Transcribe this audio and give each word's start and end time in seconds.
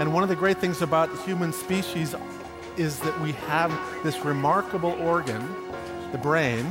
And 0.00 0.12
one 0.12 0.22
of 0.22 0.28
the 0.28 0.36
great 0.36 0.58
things 0.58 0.82
about 0.82 1.10
the 1.10 1.22
human 1.22 1.52
species 1.52 2.14
is 2.76 2.98
that 3.00 3.20
we 3.20 3.32
have 3.48 3.70
this 4.02 4.24
remarkable 4.24 4.92
organ, 5.00 5.42
the 6.10 6.18
brain. 6.18 6.64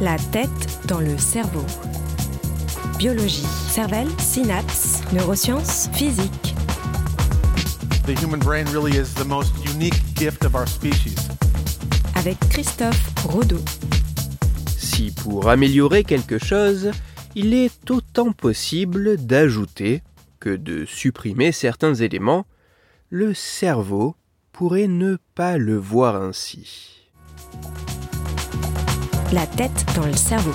La 0.00 0.16
tête 0.32 0.86
dans 0.86 1.00
le 1.00 1.18
cerveau. 1.18 1.64
Biologie, 2.98 3.46
cervelle, 3.68 4.08
synapses, 4.18 5.02
neurosciences, 5.12 5.88
physique. 5.92 6.54
The 8.06 8.14
human 8.14 8.40
brain 8.40 8.66
really 8.66 8.96
is 8.96 9.12
the 9.14 9.24
most 9.24 9.52
unique 9.64 10.00
gift 10.14 10.44
of 10.44 10.54
our 10.54 10.66
species. 10.66 11.28
Avec 12.14 12.38
Christophe 12.48 13.12
Rodeau. 13.24 13.60
Si 14.78 15.10
pour 15.10 15.48
améliorer 15.48 16.04
quelque 16.04 16.38
chose, 16.38 16.92
il 17.34 17.52
est 17.52 17.90
autant 17.90 18.32
possible 18.32 19.16
d'ajouter 19.18 20.02
que 20.40 20.50
de 20.50 20.84
supprimer 20.84 21.52
certains 21.52 21.94
éléments, 21.94 22.46
le 23.10 23.34
cerveau 23.34 24.16
pourrait 24.52 24.88
ne 24.88 25.16
pas 25.34 25.58
le 25.58 25.76
voir 25.76 26.16
ainsi. 26.16 27.10
La 29.32 29.46
tête 29.46 29.84
dans 29.94 30.06
le 30.06 30.14
cerveau. 30.14 30.52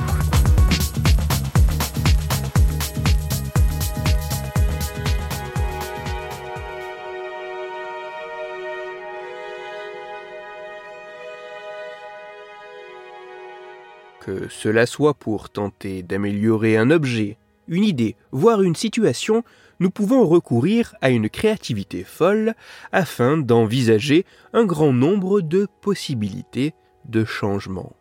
Que 14.19 14.47
cela 14.49 14.85
soit 14.85 15.15
pour 15.15 15.49
tenter 15.49 16.03
d'améliorer 16.03 16.77
un 16.77 16.91
objet, 16.91 17.37
une 17.71 17.85
idée, 17.85 18.15
voire 18.31 18.61
une 18.61 18.75
situation, 18.75 19.43
nous 19.79 19.89
pouvons 19.89 20.27
recourir 20.27 20.93
à 21.01 21.09
une 21.09 21.29
créativité 21.29 22.03
folle 22.03 22.53
afin 22.91 23.37
d'envisager 23.37 24.25
un 24.53 24.65
grand 24.65 24.93
nombre 24.93 25.41
de 25.41 25.67
possibilités 25.81 26.73
de 27.05 27.25
changement. 27.25 27.95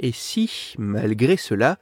Et 0.00 0.10
si, 0.10 0.74
malgré 0.78 1.36
cela, 1.36 1.78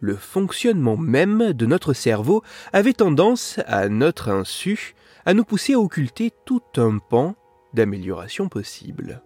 le 0.00 0.16
fonctionnement 0.16 0.98
même 0.98 1.54
de 1.54 1.66
notre 1.66 1.94
cerveau 1.94 2.42
avait 2.74 2.92
tendance, 2.92 3.58
à 3.66 3.88
notre 3.88 4.28
insu, 4.28 4.94
à 5.24 5.32
nous 5.32 5.44
pousser 5.44 5.72
à 5.72 5.80
occulter 5.80 6.30
tout 6.44 6.62
un 6.76 6.98
pan 6.98 7.34
d'amélioration 7.72 8.48
possible? 8.48 9.22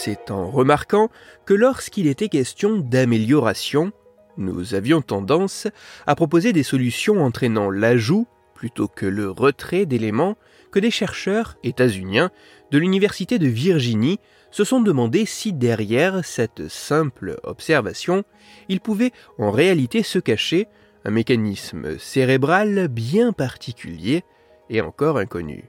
C'est 0.00 0.30
en 0.30 0.48
remarquant 0.48 1.10
que 1.44 1.54
lorsqu'il 1.54 2.06
était 2.06 2.28
question 2.28 2.76
d'amélioration, 2.76 3.90
nous 4.36 4.74
avions 4.74 5.02
tendance 5.02 5.66
à 6.06 6.14
proposer 6.14 6.52
des 6.52 6.62
solutions 6.62 7.24
entraînant 7.24 7.68
l'ajout 7.68 8.28
plutôt 8.54 8.86
que 8.86 9.06
le 9.06 9.28
retrait 9.28 9.86
d'éléments 9.86 10.36
que 10.70 10.78
des 10.78 10.92
chercheurs 10.92 11.58
états-uniens 11.64 12.30
de 12.70 12.78
l'Université 12.78 13.40
de 13.40 13.48
Virginie 13.48 14.20
se 14.52 14.62
sont 14.62 14.80
demandé 14.80 15.26
si 15.26 15.52
derrière 15.52 16.24
cette 16.24 16.68
simple 16.68 17.40
observation, 17.42 18.22
il 18.68 18.78
pouvait 18.80 19.10
en 19.36 19.50
réalité 19.50 20.04
se 20.04 20.20
cacher 20.20 20.68
un 21.04 21.10
mécanisme 21.10 21.98
cérébral 21.98 22.86
bien 22.86 23.32
particulier 23.32 24.22
et 24.70 24.80
encore 24.80 25.18
inconnu, 25.18 25.64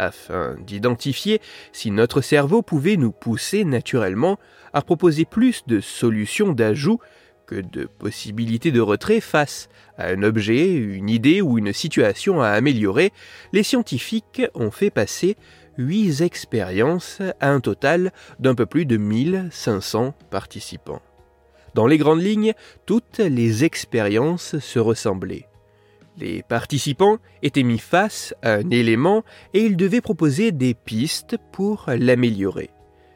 afin 0.00 0.56
d'identifier 0.66 1.40
si 1.72 1.90
notre 1.90 2.20
cerveau 2.20 2.62
pouvait 2.62 2.96
nous 2.96 3.12
pousser 3.12 3.64
naturellement 3.64 4.38
à 4.72 4.82
proposer 4.82 5.24
plus 5.24 5.62
de 5.66 5.80
solutions 5.80 6.52
d'ajout 6.52 7.00
que 7.46 7.56
de 7.56 7.84
possibilités 7.84 8.70
de 8.70 8.80
retrait 8.80 9.20
face 9.20 9.68
à 9.98 10.06
un 10.06 10.22
objet, 10.22 10.72
une 10.72 11.10
idée 11.10 11.42
ou 11.42 11.58
une 11.58 11.72
situation 11.72 12.40
à 12.40 12.50
améliorer, 12.50 13.12
les 13.52 13.64
scientifiques 13.64 14.42
ont 14.54 14.70
fait 14.70 14.90
passer 14.90 15.36
huit 15.76 16.20
expériences 16.20 17.20
à 17.40 17.50
un 17.50 17.60
total 17.60 18.12
d'un 18.38 18.54
peu 18.54 18.66
plus 18.66 18.86
de 18.86 18.96
1500 18.96 20.14
participants. 20.30 21.02
Dans 21.74 21.86
les 21.86 21.98
grandes 21.98 22.22
lignes, 22.22 22.54
toutes 22.86 23.18
les 23.18 23.64
expériences 23.64 24.58
se 24.58 24.78
ressemblaient. 24.78 25.49
Les 26.20 26.42
participants 26.42 27.16
étaient 27.42 27.62
mis 27.62 27.78
face 27.78 28.34
à 28.42 28.54
un 28.56 28.70
élément 28.70 29.24
et 29.54 29.64
ils 29.64 29.76
devaient 29.76 30.02
proposer 30.02 30.52
des 30.52 30.74
pistes 30.74 31.38
pour 31.50 31.86
l'améliorer. 31.88 32.68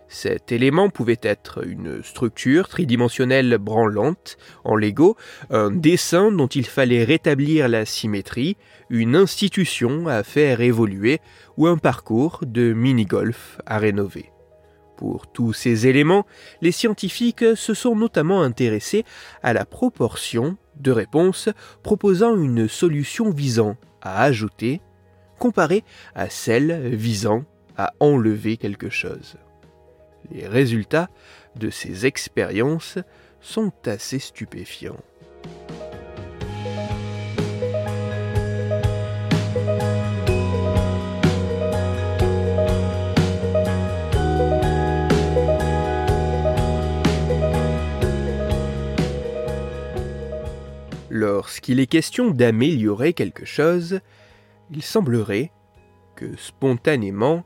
Cet 0.08 0.52
élément 0.52 0.88
pouvait 0.88 1.20
être 1.22 1.66
une 1.66 2.02
structure 2.02 2.68
tridimensionnelle 2.68 3.58
branlante 3.58 4.38
en 4.64 4.74
Lego, 4.74 5.16
un 5.50 5.70
dessin 5.70 6.32
dont 6.32 6.46
il 6.46 6.64
fallait 6.64 7.04
rétablir 7.04 7.68
la 7.68 7.84
symétrie, 7.84 8.56
une 8.88 9.16
institution 9.16 10.08
à 10.08 10.22
faire 10.22 10.62
évoluer 10.62 11.20
ou 11.58 11.66
un 11.66 11.76
parcours 11.76 12.40
de 12.46 12.72
mini-golf 12.72 13.58
à 13.66 13.78
rénover. 13.78 14.30
Pour 14.96 15.26
tous 15.26 15.52
ces 15.52 15.88
éléments, 15.88 16.24
les 16.62 16.72
scientifiques 16.72 17.56
se 17.56 17.74
sont 17.74 17.96
notamment 17.96 18.40
intéressés 18.40 19.04
à 19.42 19.52
la 19.52 19.66
proportion 19.66 20.56
de 20.76 20.90
réponses 20.90 21.48
proposant 21.82 22.36
une 22.36 22.68
solution 22.68 23.30
visant 23.30 23.76
à 24.02 24.22
ajouter 24.22 24.80
comparée 25.38 25.84
à 26.14 26.28
celle 26.28 26.94
visant 26.94 27.44
à 27.76 27.92
enlever 28.00 28.56
quelque 28.56 28.90
chose. 28.90 29.36
Les 30.30 30.46
résultats 30.46 31.08
de 31.56 31.70
ces 31.70 32.06
expériences 32.06 32.98
sont 33.40 33.72
assez 33.86 34.18
stupéfiants. 34.18 35.00
Lorsqu'il 51.44 51.78
est 51.78 51.86
question 51.86 52.30
d'améliorer 52.30 53.12
quelque 53.12 53.44
chose, 53.44 54.00
il 54.70 54.80
semblerait 54.82 55.52
que 56.16 56.34
spontanément, 56.38 57.44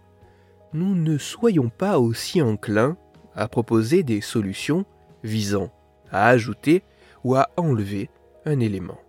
nous 0.72 0.94
ne 0.94 1.18
soyons 1.18 1.68
pas 1.68 1.98
aussi 1.98 2.40
enclins 2.40 2.96
à 3.34 3.48
proposer 3.48 4.04
des 4.04 4.20
solutions 4.20 4.86
visant 5.24 5.72
à 6.12 6.28
ajouter 6.28 6.84
ou 7.24 7.34
à 7.34 7.50
enlever 7.56 8.08
un 8.44 8.60
élément. 8.60 9.00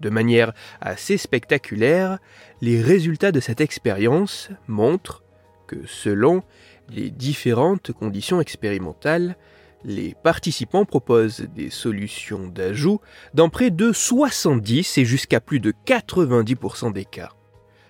De 0.00 0.10
manière 0.10 0.52
assez 0.80 1.16
spectaculaire, 1.16 2.18
les 2.60 2.82
résultats 2.82 3.30
de 3.30 3.38
cette 3.38 3.60
expérience 3.60 4.50
montrent 4.66 5.22
que 5.68 5.86
selon 5.86 6.42
les 6.88 7.10
différentes 7.10 7.92
conditions 7.92 8.40
expérimentales, 8.40 9.36
les 9.84 10.14
participants 10.22 10.84
proposent 10.84 11.46
des 11.54 11.70
solutions 11.70 12.48
d'ajout 12.48 13.00
dans 13.34 13.48
près 13.48 13.70
de 13.70 13.92
70 13.92 14.98
et 14.98 15.04
jusqu'à 15.04 15.40
plus 15.40 15.60
de 15.60 15.72
90% 15.86 16.92
des 16.92 17.04
cas. 17.04 17.30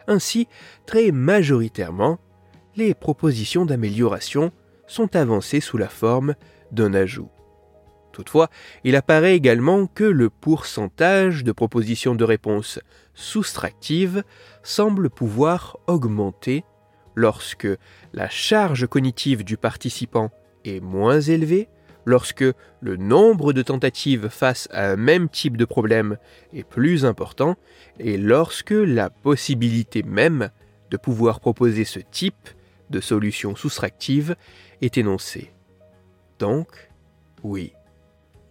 Ainsi, 0.07 0.49
très 0.87 1.11
majoritairement, 1.11 2.19
les 2.77 2.95
propositions 2.95 3.67
d'amélioration 3.67 4.53
sont 4.87 5.17
avancées 5.17 5.61
sous 5.61 5.77
la 5.77 5.89
forme 5.89 6.35
d'un 6.73 6.95
ajout. 6.95 7.31
Toutefois, 8.13 8.49
il 8.85 8.97
apparaît 8.97 9.37
également 9.37 9.87
que 9.87 10.05
le 10.05 10.31
pourcentage 10.31 11.45
de 11.45 11.53
propositions 11.53 12.15
de 12.15 12.25
réponse 12.25 12.81
soustractives 13.15 14.25
semble 14.63 15.11
pouvoir 15.11 15.79
augmenter 15.87 16.65
lorsque 17.15 17.69
la 18.13 18.29
charge 18.29 18.87
cognitive 18.87 19.45
du 19.45 19.57
participant 19.57 20.31
est 20.65 20.81
moins 20.81 21.21
élevée, 21.21 21.69
lorsque 22.09 22.45
le 22.81 22.97
nombre 22.97 23.53
de 23.53 23.61
tentatives 23.61 24.29
face 24.29 24.67
à 24.73 24.91
un 24.91 24.97
même 24.97 25.29
type 25.29 25.59
de 25.59 25.67
problème 25.67 26.17
est 26.55 26.65
plus 26.65 27.05
important, 27.05 27.57
et 27.99 28.17
lorsque 28.17 28.71
la 28.71 29.11
possibilité 29.11 30.03
même 30.03 30.49
de 30.91 30.97
pouvoir 30.97 31.39
proposer 31.39 31.85
ce 31.85 31.99
type 31.99 32.49
de 32.89 33.01
solution 33.01 33.55
soustractive 33.57 34.37
est 34.81 34.97
énoncée. 34.97 35.53
Donc, 36.39 36.91
oui, 37.43 37.75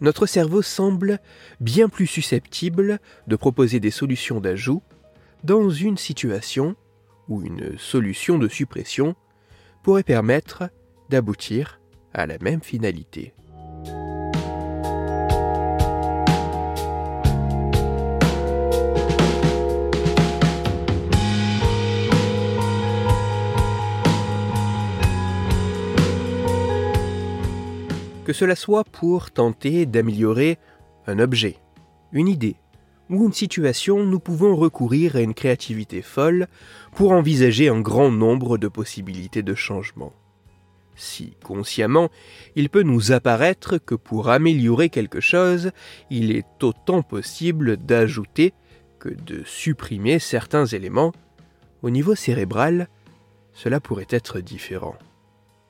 notre 0.01 0.27
cerveau 0.27 0.61
semble 0.61 1.19
bien 1.59 1.89
plus 1.89 2.05
susceptible 2.05 2.99
de 3.25 3.35
proposer 3.35 3.79
des 3.79 3.89
solutions 3.89 4.39
d'ajout 4.39 4.83
dans 5.43 5.71
une 5.71 5.97
situation 5.97 6.75
où 7.27 7.41
une 7.41 7.75
solution 7.79 8.37
de 8.37 8.47
suppression 8.47 9.15
pourrait 9.81 10.03
permettre 10.03 10.69
d'aboutir 11.09 11.81
à 12.13 12.27
la 12.27 12.37
même 12.37 12.61
finalité. 12.61 13.33
Que 28.27 28.33
cela 28.33 28.57
soit 28.57 28.83
pour 28.83 29.31
tenter 29.31 29.85
d'améliorer 29.85 30.59
un 31.05 31.17
objet, 31.17 31.61
une 32.11 32.27
idée 32.27 32.57
ou 33.09 33.25
une 33.25 33.31
situation, 33.31 34.03
nous 34.03 34.19
pouvons 34.19 34.53
recourir 34.53 35.15
à 35.15 35.21
une 35.21 35.33
créativité 35.33 36.01
folle 36.01 36.49
pour 36.93 37.13
envisager 37.13 37.69
un 37.69 37.79
grand 37.79 38.11
nombre 38.11 38.57
de 38.57 38.67
possibilités 38.67 39.43
de 39.43 39.55
changement. 39.55 40.11
Si 40.97 41.37
consciemment, 41.41 42.09
il 42.57 42.69
peut 42.69 42.81
nous 42.81 43.13
apparaître 43.13 43.77
que 43.77 43.95
pour 43.95 44.27
améliorer 44.27 44.89
quelque 44.89 45.21
chose, 45.21 45.71
il 46.09 46.35
est 46.35 46.61
autant 46.61 47.03
possible 47.03 47.77
d'ajouter 47.77 48.53
que 48.99 49.07
de 49.07 49.43
supprimer 49.45 50.19
certains 50.19 50.65
éléments, 50.65 51.13
au 51.81 51.89
niveau 51.89 52.13
cérébral, 52.13 52.89
cela 53.53 53.79
pourrait 53.79 54.07
être 54.09 54.41
différent. 54.41 54.97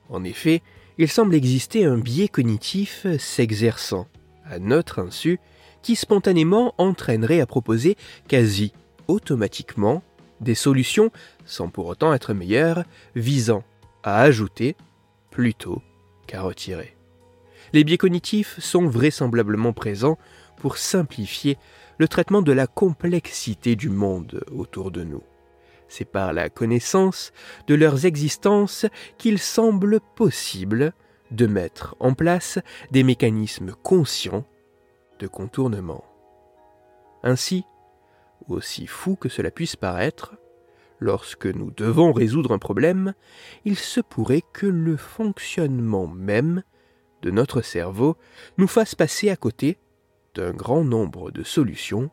En 0.08 0.24
effet, 0.24 0.60
il 0.98 1.08
semble 1.08 1.34
exister 1.34 1.84
un 1.84 1.96
biais 1.96 2.28
cognitif 2.28 3.06
s'exerçant, 3.18 4.08
à 4.44 4.58
notre 4.58 4.98
insu, 4.98 5.38
qui 5.80 5.94
spontanément 5.94 6.74
entraînerait 6.76 7.40
à 7.40 7.46
proposer 7.46 7.96
quasi 8.26 8.72
automatiquement 9.06 10.02
des 10.40 10.56
solutions, 10.56 11.10
sans 11.44 11.68
pour 11.68 11.86
autant 11.86 12.12
être 12.12 12.34
meilleures, 12.34 12.84
visant 13.14 13.62
à 14.02 14.20
ajouter 14.22 14.76
plutôt 15.30 15.82
qu'à 16.26 16.42
retirer. 16.42 16.96
Les 17.72 17.84
biais 17.84 17.98
cognitifs 17.98 18.58
sont 18.60 18.86
vraisemblablement 18.86 19.72
présents 19.72 20.18
pour 20.56 20.78
simplifier 20.78 21.58
le 21.98 22.08
traitement 22.08 22.42
de 22.42 22.52
la 22.52 22.66
complexité 22.66 23.76
du 23.76 23.88
monde 23.88 24.44
autour 24.50 24.90
de 24.90 25.04
nous. 25.04 25.22
C'est 25.88 26.04
par 26.04 26.32
la 26.32 26.50
connaissance 26.50 27.32
de 27.66 27.74
leurs 27.74 28.06
existences 28.06 28.86
qu'il 29.16 29.38
semble 29.38 30.00
possible 30.14 30.92
de 31.30 31.46
mettre 31.46 31.96
en 32.00 32.14
place 32.14 32.58
des 32.90 33.02
mécanismes 33.02 33.74
conscients 33.82 34.44
de 35.18 35.26
contournement. 35.26 36.04
Ainsi, 37.22 37.64
aussi 38.48 38.86
fou 38.86 39.16
que 39.16 39.28
cela 39.28 39.50
puisse 39.50 39.76
paraître, 39.76 40.36
lorsque 41.00 41.46
nous 41.46 41.70
devons 41.70 42.12
résoudre 42.12 42.52
un 42.52 42.58
problème, 42.58 43.14
il 43.64 43.76
se 43.76 44.00
pourrait 44.00 44.44
que 44.52 44.66
le 44.66 44.96
fonctionnement 44.96 46.06
même 46.06 46.62
de 47.22 47.30
notre 47.30 47.62
cerveau 47.62 48.16
nous 48.58 48.68
fasse 48.68 48.94
passer 48.94 49.30
à 49.30 49.36
côté 49.36 49.78
d'un 50.34 50.52
grand 50.52 50.84
nombre 50.84 51.30
de 51.30 51.42
solutions 51.42 52.10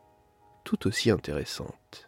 tout 0.64 0.86
aussi 0.86 1.10
intéressantes. 1.10 2.05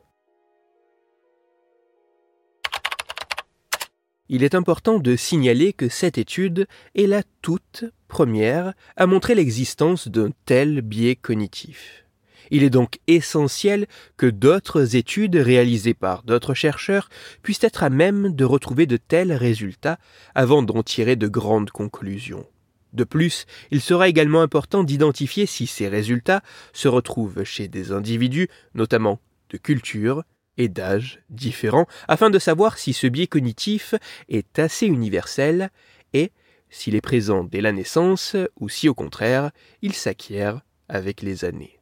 Il 4.30 4.42
est 4.42 4.54
important 4.54 4.98
de 4.98 5.16
signaler 5.16 5.72
que 5.72 5.88
cette 5.88 6.19
étude 6.19 6.66
est 6.94 7.06
la 7.06 7.22
toute 7.40 7.84
première 8.08 8.75
à 8.96 9.06
montrer 9.06 9.34
l'existence 9.34 10.08
d'un 10.08 10.30
tel 10.44 10.82
biais 10.82 11.16
cognitif. 11.16 12.04
Il 12.50 12.62
est 12.62 12.70
donc 12.70 12.98
essentiel 13.06 13.86
que 14.16 14.26
d'autres 14.26 14.96
études 14.96 15.36
réalisées 15.36 15.94
par 15.94 16.22
d'autres 16.25 16.54
chercheurs 16.54 17.08
puissent 17.42 17.64
être 17.64 17.82
à 17.82 17.90
même 17.90 18.34
de 18.34 18.44
retrouver 18.44 18.86
de 18.86 18.98
tels 18.98 19.32
résultats 19.32 19.98
avant 20.34 20.62
d'en 20.62 20.82
tirer 20.82 21.16
de 21.16 21.28
grandes 21.28 21.70
conclusions. 21.70 22.46
De 22.92 23.04
plus, 23.04 23.46
il 23.70 23.81
sera 23.81 24.08
également 24.08 24.40
important 24.40 24.82
d'identifier 24.82 25.46
si 25.46 25.66
ces 25.66 25.88
résultats 25.88 26.42
se 26.72 26.88
retrouvent 26.88 27.44
chez 27.44 27.69
des 27.69 27.92
individus, 27.92 28.48
notamment 28.74 29.20
de 29.50 29.58
culture 29.58 30.22
et 30.58 30.69
d'âge 30.69 31.20
différents, 31.31 31.87
afin 32.08 32.28
de 32.28 32.38
savoir 32.38 32.76
si 32.76 32.93
ce 32.93 33.06
biais 33.06 33.26
cognitif 33.26 33.94
est 34.28 34.58
assez 34.58 34.87
universel 34.87 35.70
et 36.12 36.32
s'il 36.69 36.94
est 36.94 37.00
présent 37.00 37.44
dès 37.44 37.62
la 37.62 37.72
naissance 37.72 38.37
ou 38.60 38.69
si 38.69 38.88
au 38.88 38.94
contraire 38.94 39.50
il 39.81 39.94
s'acquiert 39.94 40.60
avec 40.88 41.22
les 41.22 41.44
années. 41.44 41.78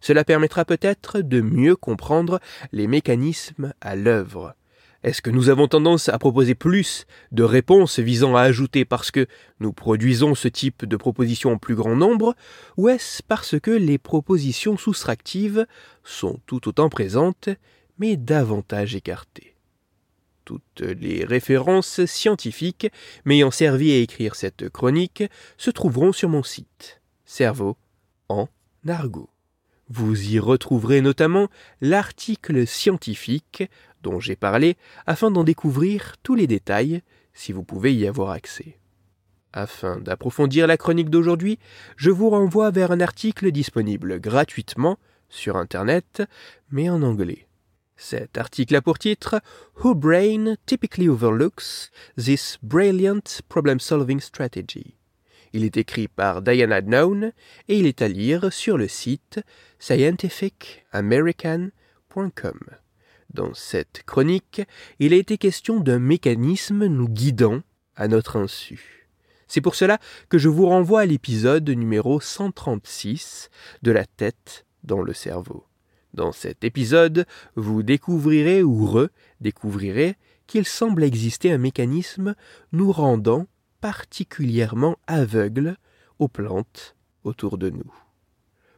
Cela 0.00 0.24
permettra 0.24 0.64
peut-être 0.64 1.20
de 1.20 1.40
mieux 1.40 1.76
comprendre 1.76 2.40
les 2.72 2.86
mécanismes 2.86 3.72
à 3.80 3.96
l'œuvre. 3.96 4.54
Est-ce 5.02 5.20
que 5.20 5.30
nous 5.30 5.50
avons 5.50 5.68
tendance 5.68 6.08
à 6.08 6.18
proposer 6.18 6.54
plus 6.54 7.06
de 7.30 7.42
réponses 7.42 7.98
visant 7.98 8.36
à 8.36 8.40
ajouter 8.40 8.86
parce 8.86 9.10
que 9.10 9.26
nous 9.60 9.72
produisons 9.72 10.34
ce 10.34 10.48
type 10.48 10.86
de 10.86 10.96
propositions 10.96 11.52
en 11.52 11.58
plus 11.58 11.74
grand 11.74 11.94
nombre, 11.94 12.34
ou 12.78 12.88
est-ce 12.88 13.22
parce 13.22 13.60
que 13.60 13.70
les 13.70 13.98
propositions 13.98 14.78
soustractives 14.78 15.66
sont 16.04 16.40
tout 16.46 16.68
autant 16.68 16.88
présentes, 16.88 17.50
mais 17.98 18.16
davantage 18.16 18.94
écartées 18.94 19.54
toutes 20.44 20.80
les 20.80 21.24
références 21.24 22.04
scientifiques 22.04 22.90
m'ayant 23.24 23.50
servi 23.50 23.92
à 23.92 23.98
écrire 23.98 24.34
cette 24.34 24.68
chronique 24.68 25.24
se 25.56 25.70
trouveront 25.70 26.12
sur 26.12 26.28
mon 26.28 26.42
site 26.42 27.00
Cerveau 27.24 27.76
en 28.28 28.48
argot. 28.86 29.30
Vous 29.88 30.30
y 30.30 30.38
retrouverez 30.38 31.00
notamment 31.00 31.48
l'article 31.80 32.66
scientifique 32.66 33.64
dont 34.02 34.20
j'ai 34.20 34.36
parlé 34.36 34.76
afin 35.06 35.30
d'en 35.30 35.44
découvrir 35.44 36.16
tous 36.22 36.34
les 36.34 36.46
détails 36.46 37.02
si 37.32 37.52
vous 37.52 37.64
pouvez 37.64 37.94
y 37.94 38.06
avoir 38.06 38.30
accès. 38.30 38.78
Afin 39.52 39.98
d'approfondir 40.00 40.66
la 40.66 40.76
chronique 40.76 41.10
d'aujourd'hui, 41.10 41.58
je 41.96 42.10
vous 42.10 42.30
renvoie 42.30 42.70
vers 42.70 42.92
un 42.92 43.00
article 43.00 43.52
disponible 43.52 44.20
gratuitement 44.20 44.98
sur 45.28 45.56
Internet, 45.56 46.22
mais 46.70 46.90
en 46.90 47.02
anglais. 47.02 47.46
Cet 47.96 48.38
article 48.38 48.76
a 48.76 48.82
pour 48.82 48.98
titre 48.98 49.40
Who 49.82 49.94
Brain 49.94 50.56
Typically 50.66 51.08
Overlooks 51.08 51.90
This 52.16 52.58
Brilliant 52.62 53.40
Problem-Solving 53.48 54.20
Strategy. 54.20 54.96
Il 55.52 55.64
est 55.64 55.76
écrit 55.76 56.08
par 56.08 56.42
Diana 56.42 56.82
Known 56.82 57.30
et 57.68 57.78
il 57.78 57.86
est 57.86 58.02
à 58.02 58.08
lire 58.08 58.52
sur 58.52 58.76
le 58.76 58.88
site 58.88 59.38
scientificamerican.com. 59.78 62.60
Dans 63.32 63.54
cette 63.54 64.02
chronique, 64.04 64.62
il 64.98 65.12
a 65.12 65.16
été 65.16 65.38
question 65.38 65.78
d'un 65.78 66.00
mécanisme 66.00 66.86
nous 66.86 67.08
guidant 67.08 67.62
à 67.94 68.08
notre 68.08 68.34
insu. 68.36 69.08
C'est 69.46 69.60
pour 69.60 69.76
cela 69.76 70.00
que 70.28 70.38
je 70.38 70.48
vous 70.48 70.66
renvoie 70.66 71.02
à 71.02 71.06
l'épisode 71.06 71.70
numéro 71.70 72.20
136 72.20 73.50
de 73.82 73.92
la 73.92 74.04
tête 74.04 74.66
dans 74.82 75.02
le 75.02 75.12
cerveau. 75.12 75.64
Dans 76.14 76.30
cet 76.30 76.62
épisode, 76.62 77.26
vous 77.56 77.82
découvrirez 77.82 78.62
ou 78.62 78.86
redécouvrirez 78.86 80.14
qu'il 80.46 80.64
semble 80.64 81.02
exister 81.02 81.50
un 81.50 81.58
mécanisme 81.58 82.36
nous 82.70 82.92
rendant 82.92 83.48
particulièrement 83.80 84.96
aveugles 85.08 85.76
aux 86.20 86.28
plantes 86.28 86.94
autour 87.24 87.58
de 87.58 87.70
nous. 87.70 87.92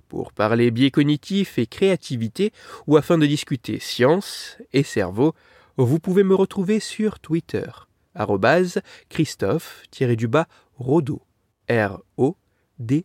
Pour 0.09 0.33
parler 0.33 0.71
biais 0.71 0.90
cognitif 0.90 1.59
et 1.59 1.66
créativité, 1.66 2.55
ou 2.87 2.97
afin 2.97 3.19
de 3.19 3.26
discuter 3.26 3.81
science 3.81 4.57
et 4.73 4.83
cerveau, 4.83 5.35
vous 5.76 5.99
pouvez 5.99 6.25
me 6.25 6.35
retrouver 6.35 6.81
sur 6.81 7.21
Twitter, 7.21 7.69
Christophe-Rodo, 9.11 11.21
R-O-D 11.69 13.05